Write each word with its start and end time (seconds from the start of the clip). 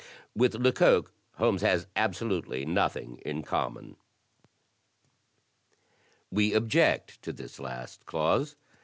With 0.35 0.55
Lecoq, 0.55 1.11
Holmes 1.35 1.61
has 1.61 1.85
absolutely 1.95 2.65
nothing 2.65 3.21
in 3.23 3.43
common." 3.43 3.97
We 6.31 6.55
object 6.55 7.21
to 7.21 7.31
this 7.31 7.59
last 7.59 8.07
clause. 8.07 8.55